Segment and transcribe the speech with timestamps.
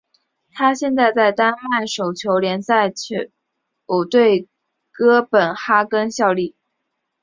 [0.53, 3.05] 他现在在丹麦手球联赛球
[4.09, 4.49] 队
[4.91, 6.55] 哥本哈根效力。